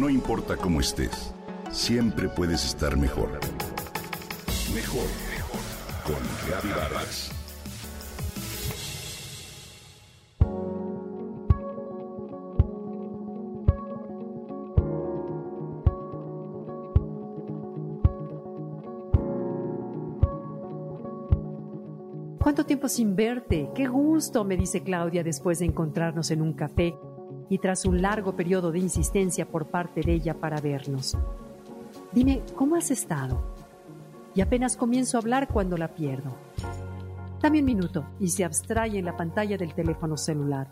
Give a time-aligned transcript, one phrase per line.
[0.00, 1.34] No importa cómo estés,
[1.70, 3.38] siempre puedes estar mejor.
[4.74, 5.60] Mejor, mejor.
[6.06, 7.30] Con Vargas.
[22.42, 23.70] ¿Cuánto tiempo sin verte?
[23.74, 24.44] ¡Qué gusto!
[24.44, 26.94] me dice Claudia después de encontrarnos en un café
[27.50, 31.18] y tras un largo periodo de insistencia por parte de ella para vernos.
[32.12, 33.42] Dime, ¿cómo has estado?
[34.34, 36.30] Y apenas comienzo a hablar cuando la pierdo.
[37.42, 40.68] Dame un minuto y se abstrae en la pantalla del teléfono celular.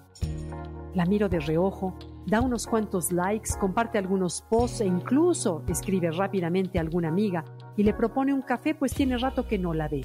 [0.95, 1.95] La miro de reojo,
[2.27, 7.45] da unos cuantos likes, comparte algunos posts e incluso escribe rápidamente a alguna amiga
[7.77, 10.05] y le propone un café pues tiene rato que no la ve.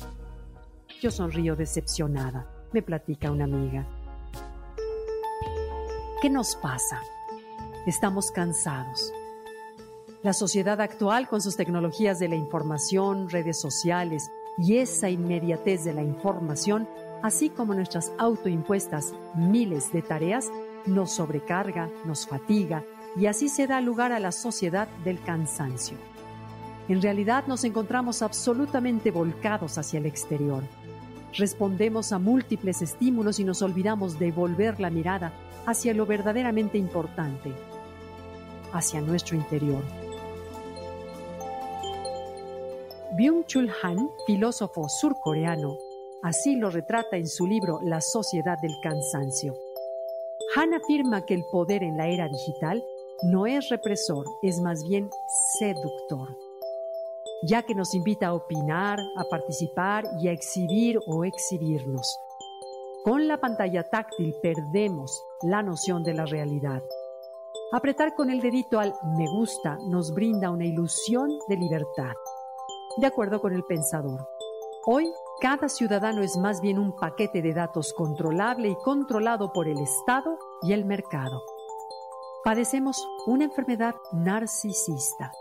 [1.01, 3.85] Yo sonrío decepcionada, me platica una amiga.
[6.23, 7.01] ¿Qué nos pasa?
[7.85, 9.11] Estamos cansados.
[10.21, 15.91] La sociedad actual, con sus tecnologías de la información, redes sociales y esa inmediatez de
[15.91, 16.87] la información,
[17.21, 20.49] así como nuestras autoimpuestas miles de tareas,
[20.85, 22.85] nos sobrecarga, nos fatiga
[23.17, 25.97] y así se da lugar a la sociedad del cansancio.
[26.87, 30.63] En realidad nos encontramos absolutamente volcados hacia el exterior.
[31.35, 35.33] Respondemos a múltiples estímulos y nos olvidamos de volver la mirada
[35.65, 37.51] hacia lo verdaderamente importante,
[38.71, 39.83] hacia nuestro interior.
[43.17, 45.77] Byung-Chul Han, filósofo surcoreano,
[46.21, 49.53] así lo retrata en su libro La sociedad del cansancio.
[50.55, 52.83] Han afirma que el poder en la era digital
[53.23, 55.09] no es represor, es más bien
[55.57, 56.35] seductor,
[57.45, 62.17] ya que nos invita a opinar, a participar y a exhibir o exhibirnos.
[63.03, 66.81] Con la pantalla táctil perdemos la noción de la realidad.
[67.73, 72.13] Apretar con el dedito al me gusta nos brinda una ilusión de libertad.
[72.97, 74.25] De acuerdo con el pensador,
[74.85, 75.11] hoy
[75.41, 80.37] cada ciudadano es más bien un paquete de datos controlable y controlado por el Estado
[80.61, 81.41] y el mercado.
[82.43, 85.31] Padecemos una enfermedad narcisista.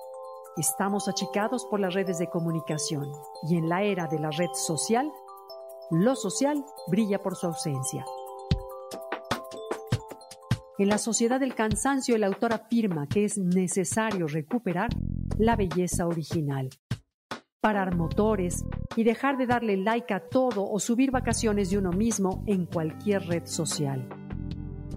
[0.56, 3.10] Estamos achicados por las redes de comunicación
[3.48, 5.10] y en la era de la red social
[5.90, 8.04] lo social brilla por su ausencia.
[10.78, 14.90] En la sociedad del cansancio, el autor afirma que es necesario recuperar
[15.38, 16.69] la belleza original,
[17.62, 18.62] parar motores
[18.94, 23.26] y dejar de darle like a todo o subir vacaciones de uno mismo en cualquier
[23.26, 24.06] red social.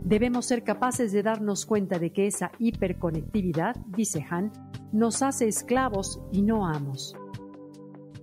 [0.04, 4.52] Debemos ser capaces de darnos cuenta de que esa hiperconectividad, dice Han,
[4.92, 7.16] nos hace esclavos y no amos.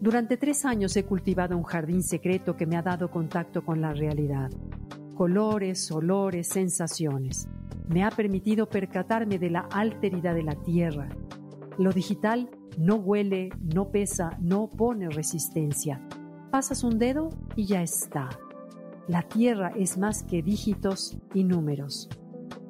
[0.00, 3.93] Durante tres años he cultivado un jardín secreto que me ha dado contacto con la
[3.93, 4.50] realidad.
[5.15, 7.49] Colores, olores, sensaciones.
[7.89, 11.09] Me ha permitido percatarme de la alteridad de la tierra.
[11.78, 16.00] Lo digital no huele, no pesa, no pone resistencia.
[16.50, 18.29] Pasas un dedo y ya está.
[19.09, 22.09] La tierra es más que dígitos y números.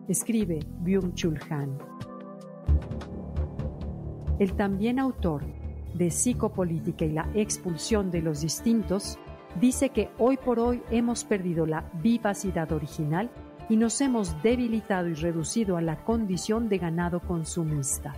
[0.08, 1.78] Escribe Byung-Chul Han.
[4.38, 5.44] El también autor
[5.94, 9.18] de psicopolítica y la expulsión de los distintos,
[9.60, 13.30] dice que hoy por hoy hemos perdido la vivacidad original
[13.68, 18.14] y nos hemos debilitado y reducido a la condición de ganado consumista.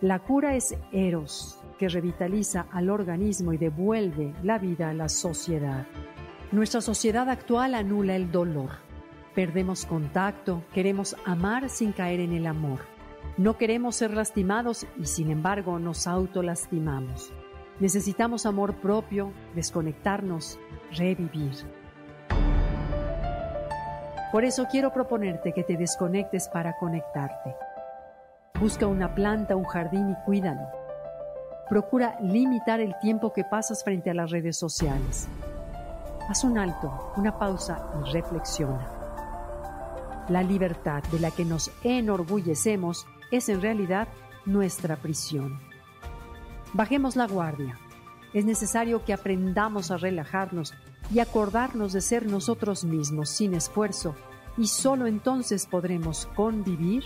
[0.00, 5.86] La cura es Eros, que revitaliza al organismo y devuelve la vida a la sociedad.
[6.52, 8.70] Nuestra sociedad actual anula el dolor.
[9.34, 12.97] Perdemos contacto, queremos amar sin caer en el amor.
[13.38, 17.32] No queremos ser lastimados y sin embargo nos autolastimamos.
[17.78, 20.58] Necesitamos amor propio, desconectarnos,
[20.90, 21.54] revivir.
[24.32, 27.54] Por eso quiero proponerte que te desconectes para conectarte.
[28.58, 30.66] Busca una planta, un jardín y cuídalo.
[31.68, 35.28] Procura limitar el tiempo que pasas frente a las redes sociales.
[36.28, 40.26] Haz un alto, una pausa y reflexiona.
[40.28, 44.08] La libertad de la que nos enorgullecemos es en realidad
[44.44, 45.60] nuestra prisión.
[46.72, 47.78] Bajemos la guardia.
[48.34, 50.74] Es necesario que aprendamos a relajarnos
[51.12, 54.14] y acordarnos de ser nosotros mismos sin esfuerzo
[54.58, 57.04] y solo entonces podremos convivir,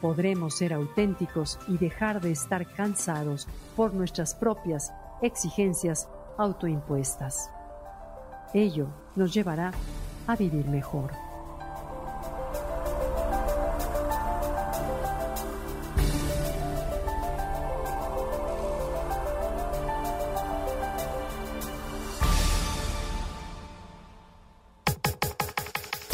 [0.00, 6.08] podremos ser auténticos y dejar de estar cansados por nuestras propias exigencias
[6.38, 7.50] autoimpuestas.
[8.54, 9.72] Ello nos llevará
[10.26, 11.31] a vivir mejor.